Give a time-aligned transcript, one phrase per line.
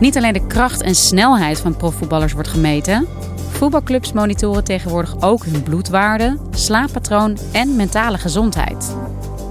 [0.00, 3.06] Niet alleen de kracht en snelheid van profvoetballers wordt gemeten.
[3.50, 8.96] Voetbalclubs monitoren tegenwoordig ook hun bloedwaarde, slaappatroon en mentale gezondheid.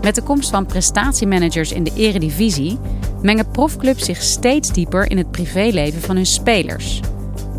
[0.01, 2.79] Met de komst van prestatiemanagers in de eredivisie
[3.21, 6.99] mengen profclubs zich steeds dieper in het privéleven van hun spelers.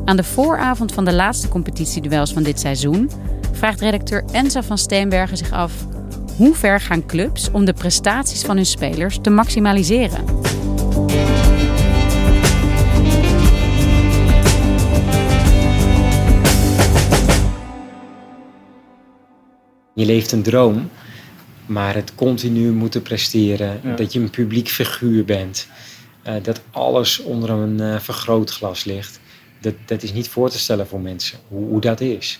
[0.05, 3.11] Aan de vooravond van de laatste competitieduels van dit seizoen
[3.53, 5.73] vraagt redacteur Enza van Steenbergen zich af:
[6.37, 10.38] hoe ver gaan clubs om de prestaties van hun spelers te maximaliseren?
[19.99, 20.91] Je leeft een droom,
[21.67, 25.69] maar het continu moeten presteren, dat je een publiek figuur bent,
[26.23, 29.21] eh, dat alles onder een eh, vergrootglas ligt.
[29.61, 32.39] Dat, dat is niet voor te stellen voor mensen, hoe, hoe dat is.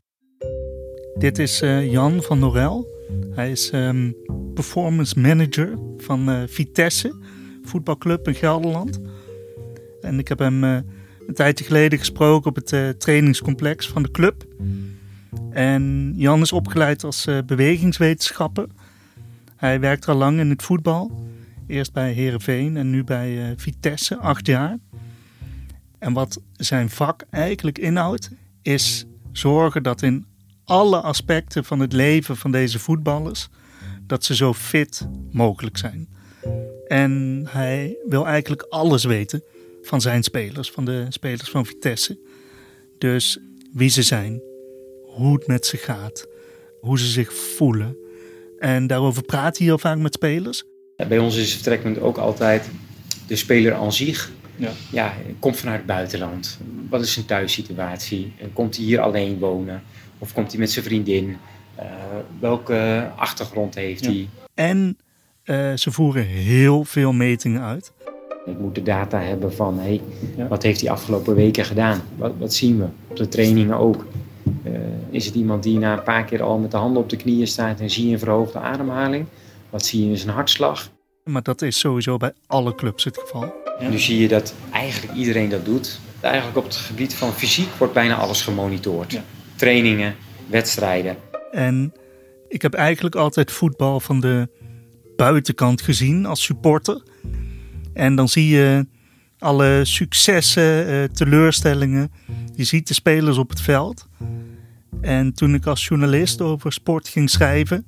[1.15, 2.87] Dit is eh, Jan van Norel.
[3.31, 4.13] Hij is ehm,
[4.55, 7.15] performance manager van Vitesse,
[7.63, 9.01] voetbalclub in Gelderland.
[10.01, 10.85] En ik heb hem een
[11.35, 14.45] tijdje geleden gesproken op het trainingscomplex van de club.
[15.51, 18.67] En Jan is opgeleid als eh, bewegingswetenschapper.
[19.57, 21.27] Hij werkt al lang in het voetbal.
[21.67, 24.79] Eerst bij Herenveen en nu bij eh, Vitesse, acht jaar.
[25.99, 28.31] En wat zijn vak eigenlijk inhoudt,
[28.63, 30.27] is zorgen dat in
[30.65, 33.49] alle aspecten van het leven van deze voetballers,
[34.07, 36.09] dat ze zo fit mogelijk zijn.
[36.87, 39.43] En hij wil eigenlijk alles weten
[39.83, 42.19] van zijn spelers, van de spelers van Vitesse.
[42.99, 43.39] Dus
[43.73, 44.41] wie ze zijn,
[45.19, 46.27] hoe het met ze gaat,
[46.81, 47.97] hoe ze zich voelen.
[48.59, 50.65] En daarover praat hij heel vaak met spelers.
[51.09, 52.69] Bij ons is het vertrekpunt ook altijd
[53.27, 54.31] de speler aan zich.
[54.57, 54.71] Ja.
[54.93, 56.59] Ja, komt vanuit het buitenland.
[56.91, 58.33] Wat is zijn thuissituatie?
[58.53, 59.83] Komt hij hier alleen wonen?
[60.19, 61.37] Of komt hij met zijn vriendin?
[61.75, 61.85] Eh,
[62.41, 64.11] welke achtergrond heeft Ja.
[64.11, 64.29] hij?
[64.55, 64.99] En
[65.45, 67.93] eh, ze voeren heel veel metingen uit.
[68.47, 70.01] Ik moet de data hebben van, hey,
[70.37, 70.49] Ja.
[70.49, 72.01] wat heeft hij afgelopen weken gedaan?
[72.17, 72.87] Wat, wat zien we?
[73.09, 74.07] Op de trainingen ook.
[75.11, 77.47] Is het iemand die na een paar keer al met de handen op de knieën
[77.47, 79.27] staat en zie je een verhoogde ademhaling?
[79.71, 80.91] Wat zie je in zijn hartslag?
[81.25, 83.55] Maar dat is sowieso bij alle clubs het geval.
[83.81, 86.01] Nu zie je dat eigenlijk iedereen dat doet.
[86.21, 89.13] Eigenlijk op het gebied van fysiek wordt bijna alles gemonitord.
[89.13, 89.25] Ja.
[89.57, 90.15] Trainingen,
[90.47, 91.17] wedstrijden.
[91.51, 91.93] En
[92.49, 94.49] ik heb eigenlijk altijd voetbal van de
[95.17, 97.03] buitenkant gezien als supporter.
[97.93, 98.87] En dan zie je
[99.39, 102.13] alle successen, eh, teleurstellingen.
[102.55, 104.09] Je ziet de spelers op het veld.
[105.01, 107.87] En toen ik als journalist over sport ging schrijven,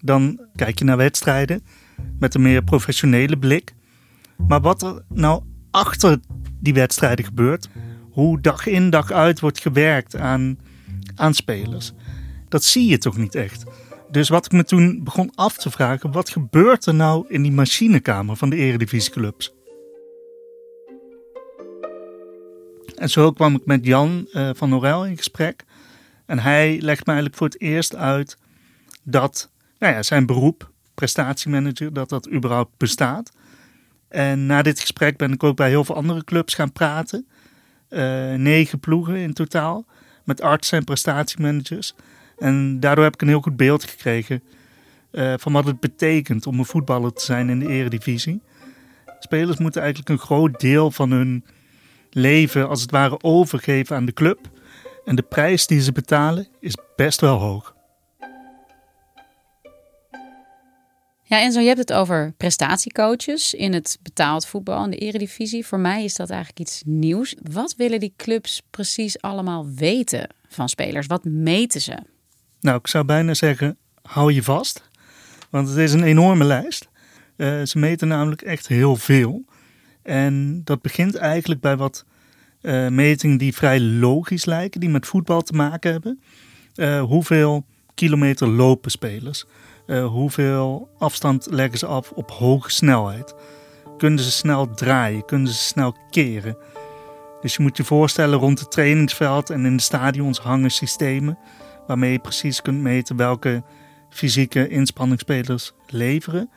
[0.00, 1.62] dan kijk je naar wedstrijden
[2.18, 3.74] met een meer professionele blik.
[4.48, 6.20] Maar wat er nou achter
[6.60, 7.68] die wedstrijden gebeurt,
[8.10, 10.58] hoe dag in dag uit wordt gewerkt aan,
[11.14, 11.92] aan spelers,
[12.48, 13.64] dat zie je toch niet echt.
[14.10, 17.52] Dus wat ik me toen begon af te vragen, wat gebeurt er nou in die
[17.52, 19.54] machinekamer van de eredivisieclubs?
[22.96, 25.64] En zo kwam ik met Jan eh, van Norel in gesprek.
[26.28, 28.36] En hij legt me eigenlijk voor het eerst uit
[29.02, 33.32] dat nou ja, zijn beroep, prestatiemanager, dat dat überhaupt bestaat.
[34.08, 37.26] En na dit gesprek ben ik ook bij heel veel andere clubs gaan praten.
[37.88, 39.84] Eh, negen ploegen in totaal,
[40.24, 41.94] met artsen en prestatiemanagers.
[42.38, 44.42] En daardoor heb ik een heel goed beeld gekregen
[45.10, 48.40] eh, van wat het betekent om een voetballer te zijn in de eredivisie.
[49.18, 51.44] Spelers moeten eigenlijk een groot deel van hun
[52.10, 54.50] leven als het ware overgeven aan de club.
[55.08, 57.74] En de prijs die ze betalen is best wel hoog.
[61.22, 65.66] Ja, en zo je hebt het over prestatiecoaches in het betaald voetbal in de eredivisie.
[65.66, 67.34] Voor mij is dat eigenlijk iets nieuws.
[67.42, 71.06] Wat willen die clubs precies allemaal weten van spelers?
[71.06, 71.98] Wat meten ze?
[72.60, 74.88] Nou, ik zou bijna zeggen, hou je vast.
[75.50, 76.88] Want het is een enorme lijst.
[77.36, 79.44] Uh, ze meten namelijk echt heel veel.
[80.02, 82.04] En dat begint eigenlijk bij wat
[82.62, 86.20] uh, metingen die vrij logisch lijken, die met voetbal te maken hebben.
[86.74, 87.64] Uh, hoeveel
[87.94, 89.44] kilometer lopen spelers?
[89.88, 93.34] hoeveel afstand leggen ze af op hoge snelheid?
[93.98, 95.24] Kunnen ze snel draaien?
[95.24, 96.56] Kunnen ze snel keren?
[97.40, 101.38] Dus je moet je voorstellen, rond het trainingsveld en in de stadions hangen systemen
[101.86, 103.62] waarmee je precies kunt meten welke
[104.10, 106.50] fysieke inspanning spelers leveren.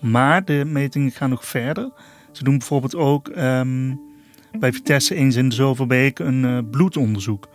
[0.00, 1.92] Maar de metingen gaan nog verder.
[2.32, 4.00] Ze doen bijvoorbeeld ook um,
[4.58, 7.48] bij Vitesse eens in de zoveel weken een uh, bloedonderzoek.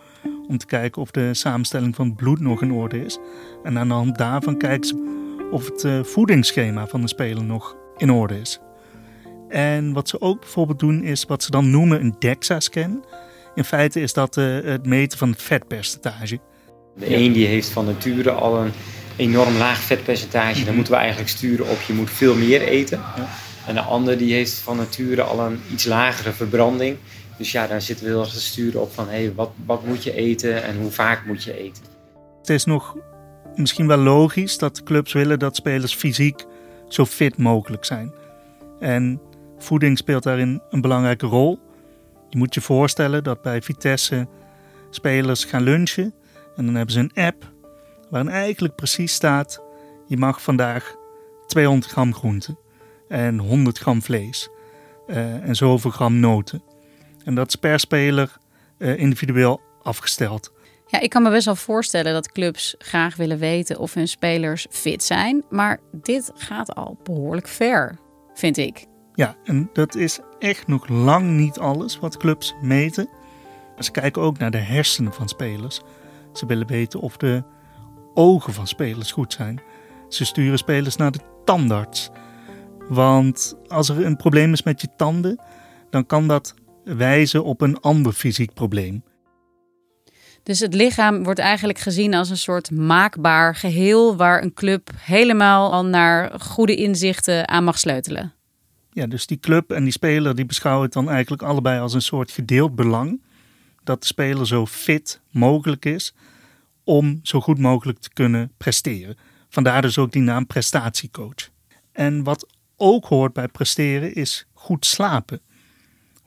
[0.48, 3.18] Om te kijken of de samenstelling van het bloed nog in orde is.
[3.62, 5.16] En aan de hand daarvan kijken ze
[5.50, 8.60] of het uh, voedingsschema van de speler nog in orde is.
[9.48, 13.04] En wat ze ook bijvoorbeeld doen is wat ze dan noemen een DEXA-scan.
[13.54, 16.38] In feite is dat uh, het meten van het vetpercentage.
[16.96, 18.72] De een die heeft van nature al een
[19.16, 20.64] enorm laag vetpercentage.
[20.64, 23.00] Dan moeten we eigenlijk sturen op je moet veel meer eten.
[23.68, 26.96] En de ander die heeft van nature al een iets lagere verbranding.
[27.36, 30.62] Dus ja, dan zitten we erg te op van hey, wat, wat moet je eten
[30.62, 31.82] en hoe vaak moet je eten.
[32.38, 32.96] Het is nog
[33.54, 36.44] misschien wel logisch dat clubs willen dat spelers fysiek
[36.88, 38.12] zo fit mogelijk zijn.
[38.80, 39.20] En
[39.58, 41.58] voeding speelt daarin een belangrijke rol.
[42.28, 44.28] Je moet je voorstellen dat bij Vitesse
[44.90, 46.14] spelers gaan lunchen
[46.56, 47.52] en dan hebben ze een app
[48.10, 49.62] waarin eigenlijk precies staat:
[50.06, 50.94] je mag vandaag
[51.46, 52.56] 200 gram groente
[53.08, 54.48] en 100 gram vlees
[55.06, 56.62] uh, en zoveel gram noten.
[57.24, 58.36] En dat is per speler
[58.78, 60.52] uh, individueel afgesteld.
[60.86, 64.66] Ja, ik kan me best wel voorstellen dat clubs graag willen weten of hun spelers
[64.70, 65.44] fit zijn.
[65.50, 67.98] Maar dit gaat al behoorlijk ver,
[68.34, 68.86] vind ik.
[69.14, 73.08] Ja, en dat is echt nog lang niet alles wat clubs meten.
[73.78, 75.80] Ze kijken ook naar de hersenen van spelers.
[76.32, 77.42] Ze willen weten of de
[78.14, 79.60] ogen van spelers goed zijn.
[80.08, 82.10] Ze sturen spelers naar de tandarts.
[82.88, 85.40] Want als er een probleem is met je tanden,
[85.90, 86.54] dan kan dat
[86.84, 89.02] wijzen op een ander fysiek probleem.
[90.42, 95.72] Dus het lichaam wordt eigenlijk gezien als een soort maakbaar geheel waar een club helemaal
[95.72, 98.32] al naar goede inzichten aan mag sleutelen.
[98.92, 102.02] Ja, dus die club en die speler die beschouwen het dan eigenlijk allebei als een
[102.02, 103.22] soort gedeeld belang.
[103.84, 106.14] Dat de speler zo fit mogelijk is
[106.84, 109.16] om zo goed mogelijk te kunnen presteren.
[109.48, 111.50] Vandaar dus ook die naam prestatiecoach.
[111.92, 112.46] En wat
[112.78, 115.40] ook hoort bij presteren is goed slapen.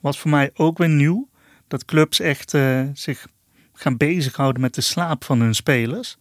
[0.00, 1.28] Was voor mij ook weer nieuw
[1.68, 3.26] dat clubs echt uh, zich
[3.72, 6.16] gaan bezighouden met de slaap van hun spelers.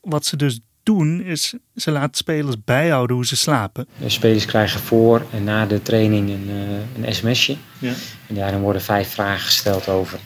[0.00, 3.88] Wat ze dus doen is ze laten spelers bijhouden hoe ze slapen.
[3.98, 7.56] De spelers krijgen voor en na de training een, uh, een sms'je.
[7.78, 7.92] Ja.
[8.26, 10.18] En daarin worden vijf vragen gesteld over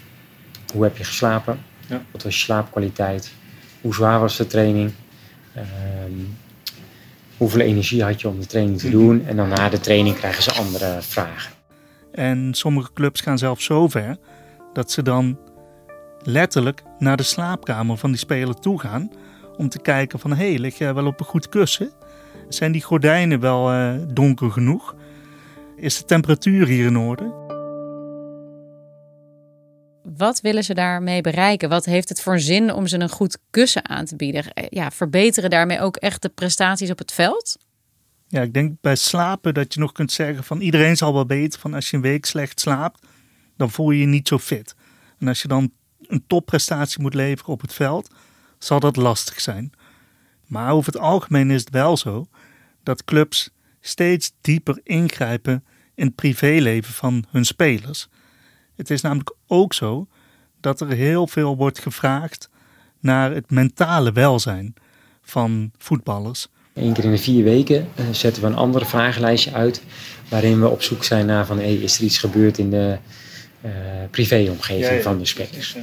[0.72, 2.02] hoe heb je geslapen, ja.
[2.10, 3.32] wat was je slaapkwaliteit,
[3.80, 4.92] hoe zwaar was de training,
[5.56, 6.36] um,
[7.42, 8.96] hoeveel energie had je om de training te mhm.
[8.96, 9.26] doen.
[9.26, 11.52] En dan na de training krijgen ze andere vragen.
[12.12, 14.16] En sommige clubs gaan zelfs zo ver
[14.72, 15.38] dat ze dan
[16.22, 19.10] letterlijk naar de slaapkamer van die speler toe gaan.
[19.56, 21.90] Om te kijken van, hé, hey, lig jij wel op een goed kussen?
[22.48, 24.94] Zijn die gordijnen wel uh, donker genoeg?
[25.76, 27.32] Is de temperatuur hier in orde?
[30.02, 31.68] Wat willen ze daarmee bereiken?
[31.68, 34.52] Wat heeft het voor zin om ze een goed kussen aan te bieden?
[34.52, 37.58] Eh, ja, verbeteren daarmee ook echt de prestaties op het veld?
[38.28, 41.60] Ja, ik denk bij slapen dat je nog kunt zeggen van iedereen zal wel weten
[41.60, 43.06] van als je een week slecht slaapt,
[43.56, 44.74] dan voel je je niet zo fit.
[45.18, 45.72] En als je dan
[46.06, 48.10] een topprestatie moet leveren op het veld,
[48.58, 49.72] zal dat lastig zijn.
[50.46, 52.26] Maar over het algemeen is het wel zo
[52.82, 58.08] dat clubs steeds dieper ingrijpen in het privéleven van hun spelers.
[58.82, 60.06] Het is namelijk ook zo
[60.60, 62.48] dat er heel veel wordt gevraagd
[63.00, 64.74] naar het mentale welzijn
[65.22, 66.48] van voetballers.
[66.74, 69.82] Eén keer in de vier weken uh, zetten we een andere vragenlijstje uit.
[70.28, 72.98] Waarin we op zoek zijn naar van hey, is er iets gebeurd in de
[73.64, 73.70] uh,
[74.10, 75.76] privéomgeving van de spelers.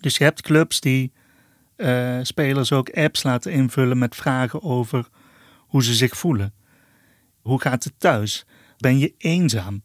[0.00, 1.12] Dus je hebt clubs die
[1.76, 5.08] uh, spelers ook apps laten invullen met vragen over
[5.56, 6.54] hoe ze zich voelen.
[7.40, 8.44] Hoe gaat het thuis?
[8.78, 9.82] Ben je eenzaam?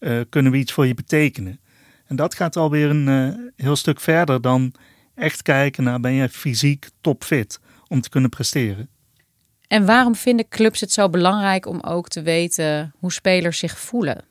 [0.00, 1.60] Uh, kunnen we iets voor je betekenen?
[2.06, 4.72] En dat gaat alweer een uh, heel stuk verder dan
[5.14, 8.88] echt kijken naar ben je fysiek topfit om te kunnen presteren.
[9.66, 14.24] En waarom vinden clubs het zo belangrijk om ook te weten hoe spelers zich voelen?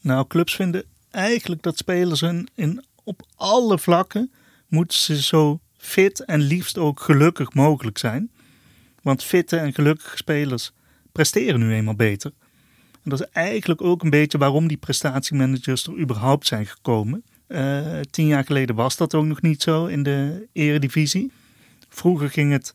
[0.00, 4.32] Nou, clubs vinden eigenlijk dat spelers hun in, op alle vlakken
[4.68, 8.30] moeten ze zo fit en liefst ook gelukkig mogelijk zijn.
[9.02, 10.72] Want fitte en gelukkige spelers
[11.12, 12.32] presteren nu eenmaal beter.
[13.04, 17.24] En dat is eigenlijk ook een beetje waarom die prestatiemanagers er überhaupt zijn gekomen.
[17.48, 21.32] Uh, tien jaar geleden was dat ook nog niet zo in de eredivisie.
[21.88, 22.74] Vroeger ging het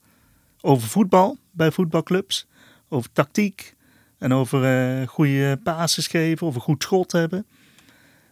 [0.61, 2.47] over voetbal bij voetbalclubs,
[2.89, 3.75] over tactiek
[4.17, 7.45] en over uh, goede passes geven, over goed schot hebben,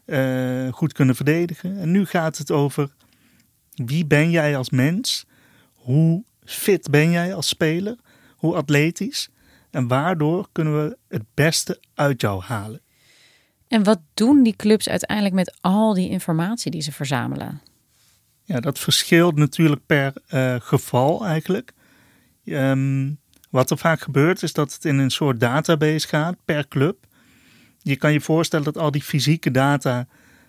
[0.06, 1.80] uh, goed kunnen verdedigen.
[1.80, 2.90] En nu gaat het over
[3.74, 5.26] wie ben jij als mens,
[5.74, 7.96] hoe fit ben jij als speler,
[8.36, 9.30] hoe atletisch
[9.74, 12.82] en waardoor kunnen we het beste uit jou halen.
[13.68, 17.62] En wat doen die clubs uiteindelijk met al die informatie die ze verzamelen?
[18.44, 21.74] Ja, dat verschilt natuurlijk per uh, geval eigenlijk.
[22.46, 27.08] Um, wat er vaak gebeurt is dat het in een soort database gaat per club.
[27.82, 30.08] Je kan je voorstellen dat al die fysieke data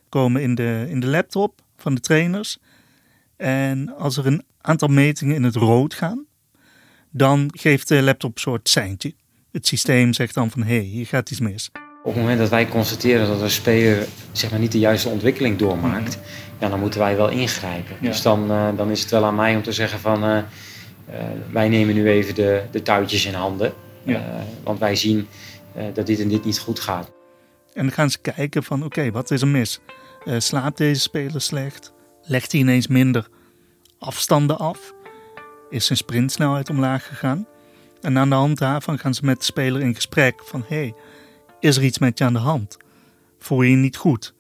[0.09, 2.59] komen in de, in de laptop van de trainers.
[3.37, 6.27] En als er een aantal metingen in het rood gaan,
[7.17, 9.15] dan geeft de laptop een soort seintje.
[9.53, 11.71] Het systeem zegt dan van hé, hey, hier gaat iets mis.
[12.03, 15.59] Op het moment dat wij constateren dat een speler zeg maar, niet de juiste ontwikkeling
[15.59, 16.27] doormaakt, mhm.
[16.59, 17.97] ja, dan moeten wij wel ingrijpen.
[18.01, 21.15] Dus dan, uh, dan is het wel aan mij om te zeggen van uh, uh,
[21.51, 23.73] wij nemen nu even de, de touwtjes in handen.
[24.63, 25.29] want wij zien
[25.95, 27.13] dat dit en dit niet goed gaat.
[27.73, 29.81] En dan gaan ze kijken van oké, wat is er mis?
[30.39, 31.93] slaapt deze speler slecht?
[32.23, 33.29] Legt hij ineens minder
[33.99, 34.94] afstanden af?
[35.75, 37.47] Is zijn sprintsnelheid omlaag gegaan?
[38.01, 40.95] En aan de hand daarvan gaan ze met de speler in gesprek van hey,
[41.61, 42.77] is er iets met je aan de hand?
[43.39, 44.35] Voel je je niet goed?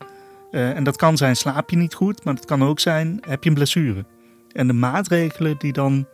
[0.50, 3.43] Uh, en dat kan zijn slaap je niet goed, maar het kan ook zijn heb
[3.43, 4.05] je een blessure.
[4.53, 6.07] En de maatregelen die dan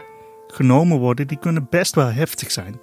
[0.47, 2.81] genomen worden, die kunnen best wel heftig zijn.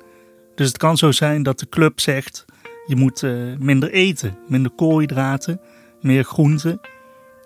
[0.55, 2.45] Dus het kan zo zijn dat de club zegt
[2.85, 5.61] je moet uh, minder eten, minder koolhydraten,
[6.01, 6.79] meer groenten.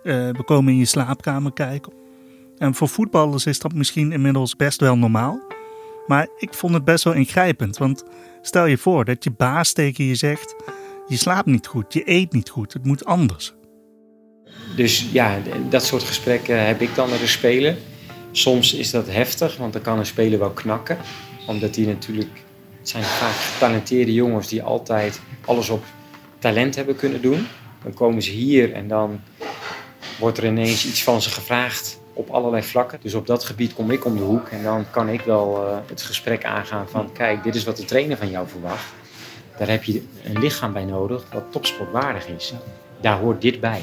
[0.04, 2.01] Uh, we komen in je slaapkamer kijken.
[2.62, 5.40] En voor voetballers is dat misschien inmiddels best wel normaal.
[6.08, 7.78] Maar ik vond het best wel ingrijpend.
[7.78, 8.04] Want
[8.42, 10.56] stel je voor dat je baas tegen je zegt:
[11.08, 13.54] Je slaapt niet goed, je eet niet goed, het moet anders.
[14.76, 15.38] Dus ja,
[15.70, 17.78] dat soort gesprekken heb ik dan met een speler.
[18.32, 20.98] Soms is dat heftig, want dan kan een speler wel knakken.
[21.48, 22.44] Omdat die natuurlijk.
[22.80, 25.84] Het zijn vaak getalenteerde jongens die altijd alles op
[26.40, 27.48] talent hebben kunnen doen.
[27.84, 29.22] Dan komen ze hier en dan
[30.20, 33.00] wordt er ineens iets van ze gevraagd op allerlei vlakken.
[33.02, 35.78] Dus op dat gebied kom ik om de hoek en dan kan ik wel uh,
[35.88, 38.94] het gesprek aangaan van kijk, dit is wat de trainer van jou verwacht.
[39.58, 42.54] Daar heb je een lichaam bij nodig wat topsportwaardig is.
[43.02, 43.82] Daar hoort dit bij.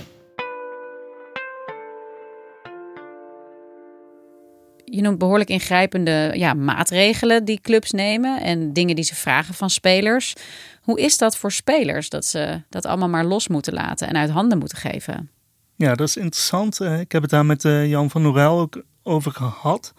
[4.85, 9.71] Je noemt behoorlijk ingrijpende ja, maatregelen die clubs nemen en dingen die ze vragen van
[9.71, 10.35] spelers.
[10.83, 14.31] Hoe is dat voor spelers dat ze dat allemaal maar los moeten laten en uit
[14.31, 15.31] handen moeten geven?
[15.79, 16.81] Ja, dat is interessant.
[16.81, 19.93] Eh, ik heb het daar met eh, Jan van Norel ook over gehad.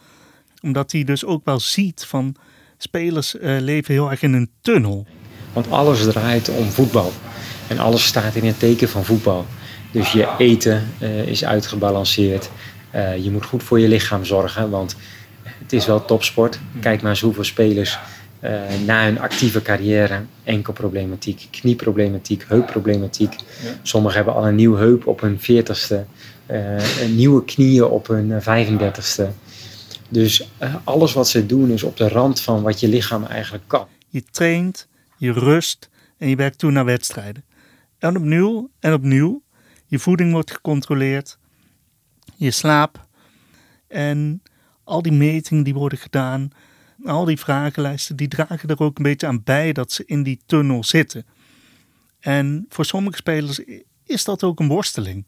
[0.62, 2.36] Omdat hij dus ook wel ziet van
[2.78, 5.06] spelers uh, leven heel erg in een tunnel.
[5.54, 7.12] Want alles draait om voetbal.
[7.68, 9.46] En alles staat in het teken van voetbal.
[9.92, 10.88] Dus je eten
[11.26, 12.50] is uitgebalanceerd.
[13.22, 14.96] je moet goed voor je lichaam zorgen, want
[15.44, 16.60] het is wel topsport.
[16.80, 18.00] Kijk maar eens hoeveel spelers
[18.42, 23.36] uh, na hun actieve carrière enkelproblematiek, knieproblematiek, heupproblematiek.
[23.82, 25.96] Sommigen hebben al een nieuwe heup op hun 40ste,
[26.52, 29.28] uh, eh, nieuwe knieën op hun 35ste.
[30.10, 33.64] Dus uh, alles wat ze doen is op de rand van wat je lichaam eigenlijk
[33.68, 33.88] kan.
[34.08, 37.44] Je traint, je rust en je werkt toe naar wedstrijden.
[37.98, 39.42] En opnieuw en opnieuw.
[39.86, 41.38] Je voeding wordt gecontroleerd,
[42.36, 43.08] je slaap
[43.88, 44.42] en
[44.84, 46.52] al die metingen die worden gedaan
[47.10, 50.40] al die vragenlijsten, die dragen er ook een beetje aan bij dat ze in die
[50.46, 51.26] tunnel zitten.
[52.20, 53.60] En voor sommige spelers
[54.06, 55.28] is dat ook een worsteling.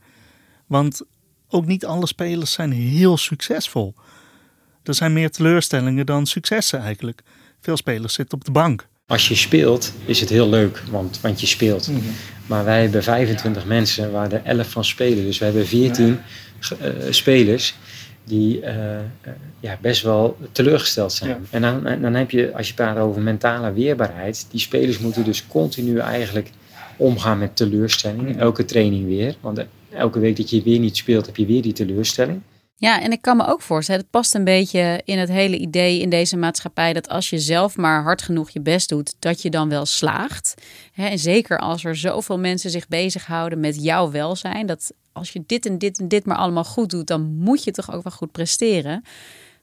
[0.67, 1.01] Want
[1.47, 3.95] ook niet alle spelers zijn heel succesvol.
[4.83, 7.21] Er zijn meer teleurstellingen dan successen eigenlijk.
[7.59, 8.87] Veel spelers zitten op de bank.
[9.07, 11.87] Als je speelt is het heel leuk, want, want je speelt.
[11.87, 11.99] Mhm.
[12.45, 15.23] Maar wij hebben 25 mensen waar er 11 van spelen.
[15.23, 16.19] Dus we hebben 14
[16.81, 17.75] uh, spelers
[18.23, 18.65] die uh,
[19.59, 21.47] ja, best wel teleurgesteld zijn.
[21.49, 25.47] En dan, dan heb je, als je praat over mentale weerbaarheid, die spelers moeten dus
[25.47, 26.51] continu eigenlijk
[26.97, 28.39] omgaan met teleurstellingen.
[28.39, 29.35] Elke training weer.
[29.41, 32.41] Want elke week dat je weer niet speelt, heb je weer die teleurstelling.
[32.81, 35.99] Ja, en ik kan me ook voorstellen, het past een beetje in het hele idee
[35.99, 39.49] in deze maatschappij dat als je zelf maar hard genoeg je best doet, dat je
[39.49, 40.53] dan wel slaagt.
[40.95, 45.65] En zeker als er zoveel mensen zich bezighouden met jouw welzijn, dat als je dit
[45.65, 48.31] en dit en dit maar allemaal goed doet, dan moet je toch ook wel goed
[48.31, 49.03] presteren.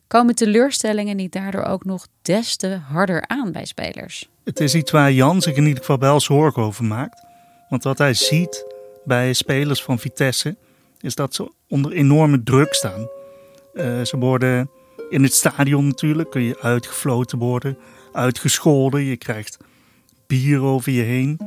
[0.06, 4.28] Komen teleurstellingen niet daardoor ook nog des te harder aan bij spelers?
[4.44, 7.24] Het is iets waar Jan zich in ieder geval wel zorgen over maakt.
[7.68, 8.64] Want wat hij ziet
[9.04, 10.56] bij spelers van Vitesse
[11.00, 13.08] is dat ze onder enorme druk staan.
[13.74, 14.70] Uh, ze worden
[15.10, 17.78] in het stadion natuurlijk, kun je uitgefloten worden,
[18.12, 19.04] uitgescholden.
[19.04, 19.58] Je krijgt
[20.26, 21.38] bier over je heen.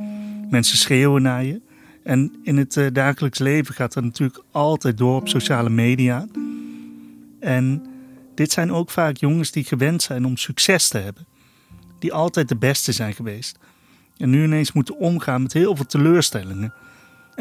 [0.49, 1.61] Mensen schreeuwen naar je.
[2.03, 6.27] En in het uh, dagelijks leven gaat dat natuurlijk altijd door op sociale media.
[7.39, 7.85] En
[8.35, 11.25] dit zijn ook vaak jongens die gewend zijn om succes te hebben.
[11.99, 13.57] Die altijd de beste zijn geweest.
[14.17, 16.73] En nu ineens moeten omgaan met heel veel teleurstellingen.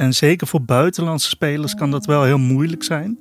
[0.01, 3.19] En zeker voor buitenlandse spelers kan dat wel heel moeilijk zijn.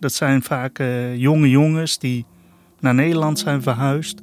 [0.00, 2.26] Dat zijn vaak uh, jonge jongens die
[2.80, 4.20] naar Nederland zijn verhuisd.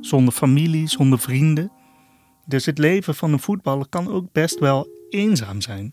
[0.00, 1.72] Zonder familie, zonder vrienden.
[2.46, 5.92] Dus het leven van een voetballer kan ook best wel eenzaam zijn.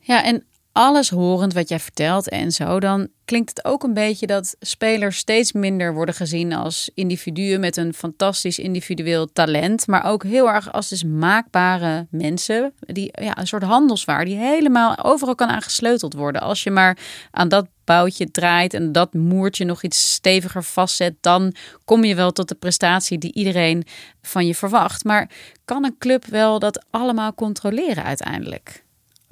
[0.00, 4.26] Ja, en alles horend wat jij vertelt en zo, dan klinkt het ook een beetje
[4.26, 10.22] dat spelers steeds minder worden gezien als individuen met een fantastisch individueel talent, maar ook
[10.22, 15.48] heel erg als dus maakbare mensen, die ja, een soort handelswaar die helemaal overal kan
[15.48, 16.40] aangesleuteld worden.
[16.40, 16.98] Als je maar
[17.30, 21.54] aan dat boutje draait en dat moertje nog iets steviger vastzet, dan
[21.84, 23.84] kom je wel tot de prestatie die iedereen
[24.22, 25.04] van je verwacht.
[25.04, 25.30] Maar
[25.64, 28.83] kan een club wel dat allemaal controleren uiteindelijk?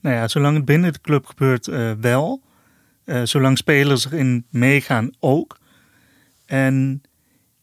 [0.02, 2.42] Nou ja, zolang het binnen de club gebeurt, uh, wel.
[3.04, 5.58] Uh, zolang spelers erin meegaan, ook.
[6.46, 7.02] En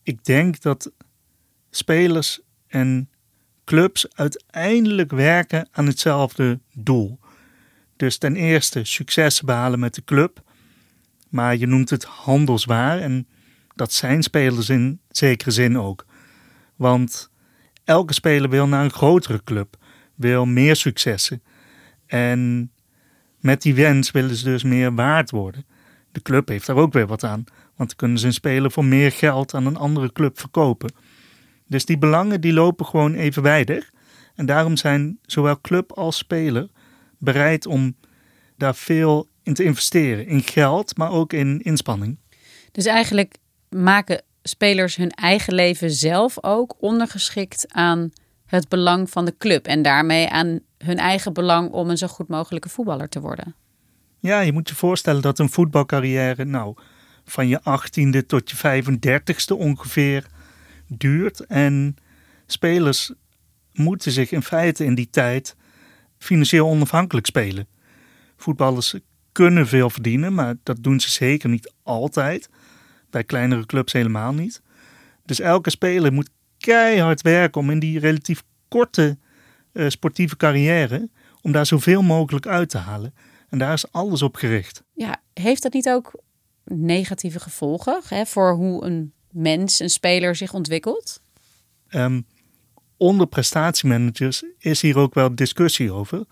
[0.03, 0.91] ik denk dat
[1.69, 3.09] spelers en
[3.65, 7.19] clubs uiteindelijk werken aan hetzelfde doel.
[7.95, 10.41] Dus ten eerste succes behalen met de club.
[11.29, 13.27] Maar je noemt het handelswaar en
[13.75, 16.05] dat zijn spelers in zekere zin ook.
[16.75, 17.29] Want
[17.83, 19.77] elke speler wil naar een grotere club,
[20.15, 21.41] wil meer successen.
[22.09, 22.71] En
[23.39, 25.65] met die wens willen ze dus meer waard worden.
[26.11, 27.43] De club heeft daar ook weer wat aan,
[27.75, 30.93] want dan kunnen ze een speler voor meer geld aan een andere club verkopen.
[31.67, 33.89] Dus die belangen die lopen gewoon evenwijdig.
[34.35, 36.69] En daarom zijn zowel club als speler
[37.17, 37.95] bereid om
[38.57, 40.27] daar veel in te investeren.
[40.27, 42.17] In geld, maar ook in inspanning.
[42.71, 43.37] Dus eigenlijk
[43.69, 48.11] maken spelers hun eigen leven zelf ook ondergeschikt aan
[48.49, 49.65] het belang van de club.
[49.65, 53.55] En daarmee aan hun eigen belang om een zo goed mogelijke voetballer te worden.
[54.19, 56.75] Ja, je moet je voorstellen dat een voetbalcarrière, nou,
[57.23, 60.25] van je achttiende tot je 35ste ongeveer
[60.87, 61.45] duurt.
[61.45, 61.95] En
[62.45, 63.13] spelers
[63.73, 65.55] moeten zich in feite in die tijd
[66.17, 67.67] financieel onafhankelijk spelen.
[68.37, 68.95] Voetballers
[69.31, 72.49] kunnen veel verdienen, maar dat doen ze zeker niet altijd.
[73.09, 74.61] Bij kleinere clubs helemaal niet.
[75.25, 79.17] Dus elke speler moet keihard werken om in die relatief korte
[79.73, 81.09] uh, sportieve carrière,
[81.41, 83.13] om daar zoveel mogelijk uit te halen.
[83.49, 84.83] En daar is alles op gericht.
[84.93, 86.21] Ja, heeft dat niet ook
[86.63, 91.21] negatieve gevolgen hè, voor hoe een mens, een speler zich ontwikkelt?
[91.89, 92.25] Um,
[92.97, 96.25] onder prestatiemanagers is hier ook wel discussie over.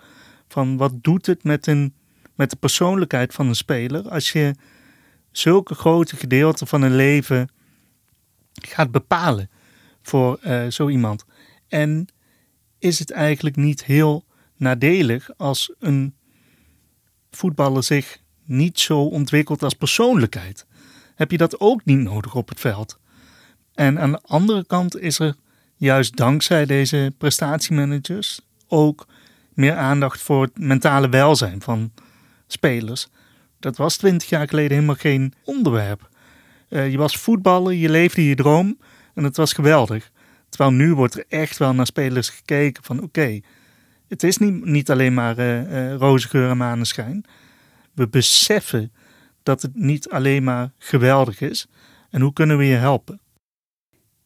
[0.47, 1.93] Van wat doet het met, een,
[2.35, 4.55] met de persoonlijkheid van een speler als je
[5.31, 7.49] zulke grote gedeelten van een leven
[8.53, 9.49] gaat bepalen
[10.07, 11.25] voor uh, zo iemand.
[11.67, 12.07] En
[12.79, 16.15] is het eigenlijk niet heel nadelig als een
[17.31, 20.65] voetballer zich niet zo ontwikkelt als persoonlijkheid.
[21.15, 22.99] Heb je dat ook niet nodig op het veld?
[23.73, 25.35] En aan de andere kant is er
[25.75, 29.07] juist dankzij deze prestatiemanagers ook
[29.53, 31.91] meer aandacht voor het mentale welzijn van
[32.47, 33.07] spelers.
[33.59, 36.09] Dat was twintig jaar geleden helemaal geen onderwerp.
[36.69, 38.77] Uh, je was voetballer, je leefde je droom
[39.17, 40.11] en het was geweldig.
[40.49, 43.39] Terwijl nu wordt er echt wel naar spelers gekeken van oké,
[44.07, 47.25] het is niet, niet alleen maar uh, uh, roze geur en maneschijn.
[47.93, 48.91] We beseffen
[49.43, 51.67] dat het niet alleen maar geweldig is.
[52.09, 53.19] En hoe kunnen we je helpen?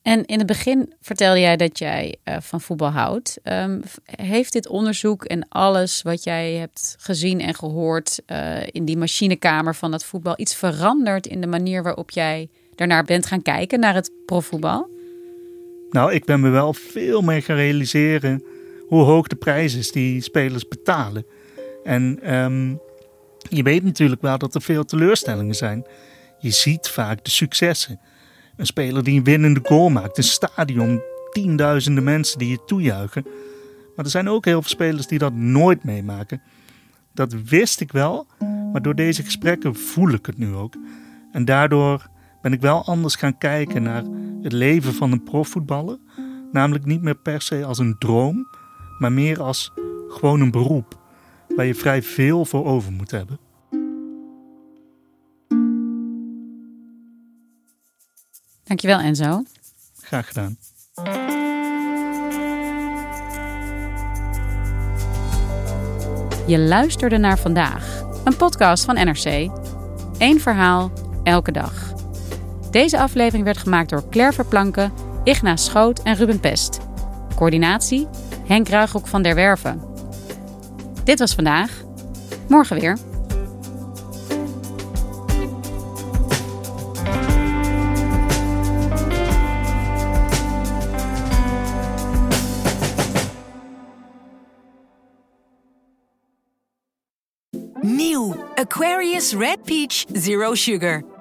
[0.02, 3.40] En in het begin vertelde jij dat jij uh, van voetbal houdt.
[3.44, 8.22] Um, heeft dit onderzoek en alles wat jij hebt gezien en gehoord
[8.66, 12.50] in die machinekamer van dat voetbal iets veranderd in de manier waarop jij
[12.88, 14.90] daarnaar bent gaan kijken, naar het profvoetbal?
[15.90, 18.44] Nou, ik ben me wel veel meer gaan realiseren
[18.88, 21.26] hoe hoog de prijs is die spelers betalen.
[21.84, 22.80] En um,
[23.50, 25.86] je weet natuurlijk wel dat er veel teleurstellingen zijn.
[26.40, 28.00] Je ziet vaak de successen.
[28.58, 33.26] Een speler die een winnende goal maakt, een stadion, tienduizenden mensen die je toejuichen.
[33.96, 36.42] Maar er zijn ook heel veel spelers die dat nooit meemaken.
[37.14, 38.28] Dat wist ik wel,
[38.72, 40.74] maar door deze gesprekken voel ik het nu ook.
[41.32, 42.10] En daardoor
[42.42, 44.04] ben ik wel anders gaan kijken naar
[44.42, 45.98] het leven van een profvoetballer.
[46.52, 48.48] Namelijk niet meer per se als een droom,
[49.00, 49.72] maar meer als
[50.08, 51.00] gewoon een beroep
[51.56, 53.40] waar je vrij veel voor over moet hebben.
[58.64, 59.44] Dankjewel Enzo.
[60.02, 60.58] Graag gedaan.
[66.48, 69.52] Je luisterde naar vandaag, een podcast van NRC.
[70.18, 70.92] Eén verhaal,
[71.24, 71.91] elke dag.
[72.72, 74.92] Deze aflevering werd gemaakt door Claire Verplanken,
[75.24, 76.80] Igna Schoot en Ruben Pest.
[77.36, 78.08] Coördinatie
[78.48, 79.82] Henk Ruigrok van der Werven.
[81.04, 81.72] Dit was vandaag.
[82.48, 82.98] Morgen weer.
[97.82, 101.11] Nieuw Aquarius Red Peach Zero Sugar.